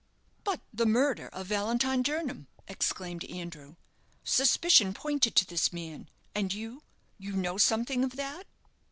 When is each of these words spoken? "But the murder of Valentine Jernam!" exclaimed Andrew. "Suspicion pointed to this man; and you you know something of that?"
"But 0.43 0.61
the 0.73 0.87
murder 0.87 1.27
of 1.27 1.45
Valentine 1.45 2.03
Jernam!" 2.03 2.47
exclaimed 2.67 3.23
Andrew. 3.25 3.75
"Suspicion 4.23 4.95
pointed 4.95 5.35
to 5.35 5.45
this 5.45 5.71
man; 5.71 6.09
and 6.33 6.51
you 6.51 6.81
you 7.19 7.33
know 7.33 7.59
something 7.59 8.03
of 8.03 8.15
that?" 8.15 8.47